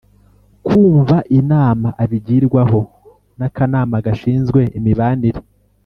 [0.65, 2.79] kumva inama abigirwaho
[3.39, 5.39] n Akanama gashinzwe imibanire